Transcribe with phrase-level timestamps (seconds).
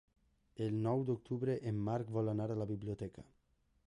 [0.67, 3.27] El nou d'octubre en Marc vol anar a la biblioteca.